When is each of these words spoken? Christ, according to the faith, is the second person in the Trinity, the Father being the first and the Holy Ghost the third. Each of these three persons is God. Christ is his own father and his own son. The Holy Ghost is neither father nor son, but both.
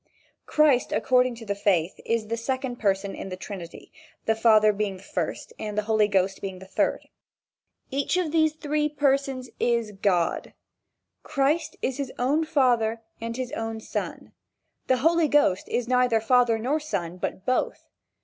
Christ, 0.47 0.91
according 0.91 1.35
to 1.35 1.45
the 1.45 1.53
faith, 1.53 1.99
is 2.07 2.25
the 2.25 2.35
second 2.35 2.77
person 2.77 3.13
in 3.13 3.29
the 3.29 3.37
Trinity, 3.37 3.91
the 4.25 4.33
Father 4.33 4.73
being 4.73 4.97
the 4.97 5.03
first 5.03 5.53
and 5.59 5.77
the 5.77 5.83
Holy 5.83 6.07
Ghost 6.07 6.41
the 6.41 6.59
third. 6.61 7.07
Each 7.91 8.17
of 8.17 8.31
these 8.31 8.53
three 8.53 8.89
persons 8.89 9.51
is 9.59 9.91
God. 9.91 10.53
Christ 11.21 11.75
is 11.83 11.97
his 11.97 12.11
own 12.17 12.45
father 12.45 13.03
and 13.21 13.37
his 13.37 13.51
own 13.51 13.79
son. 13.79 14.31
The 14.87 14.97
Holy 15.05 15.27
Ghost 15.27 15.69
is 15.69 15.87
neither 15.87 16.19
father 16.19 16.57
nor 16.57 16.79
son, 16.79 17.17
but 17.17 17.45
both. 17.45 17.85